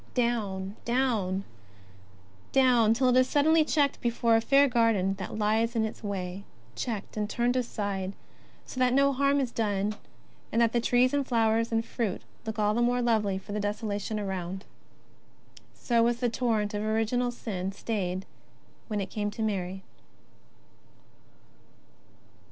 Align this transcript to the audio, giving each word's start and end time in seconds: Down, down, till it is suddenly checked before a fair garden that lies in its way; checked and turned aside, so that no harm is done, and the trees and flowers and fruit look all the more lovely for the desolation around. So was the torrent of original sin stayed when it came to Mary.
Down, 0.15 0.77
down, 0.83 1.43
till 2.55 3.09
it 3.09 3.15
is 3.17 3.29
suddenly 3.29 3.63
checked 3.63 4.01
before 4.01 4.35
a 4.35 4.41
fair 4.41 4.67
garden 4.67 5.13
that 5.19 5.37
lies 5.37 5.75
in 5.75 5.85
its 5.85 6.03
way; 6.03 6.43
checked 6.75 7.17
and 7.17 7.29
turned 7.29 7.55
aside, 7.55 8.13
so 8.65 8.79
that 8.79 8.95
no 8.95 9.13
harm 9.13 9.39
is 9.39 9.51
done, 9.51 9.95
and 10.51 10.59
the 10.63 10.81
trees 10.81 11.13
and 11.13 11.27
flowers 11.27 11.71
and 11.71 11.85
fruit 11.85 12.23
look 12.47 12.57
all 12.57 12.73
the 12.73 12.81
more 12.81 12.99
lovely 13.03 13.37
for 13.37 13.51
the 13.51 13.59
desolation 13.59 14.19
around. 14.19 14.65
So 15.75 16.01
was 16.01 16.19
the 16.19 16.29
torrent 16.29 16.73
of 16.73 16.81
original 16.81 17.29
sin 17.29 17.71
stayed 17.71 18.25
when 18.87 19.01
it 19.01 19.11
came 19.11 19.29
to 19.29 19.43
Mary. 19.43 19.83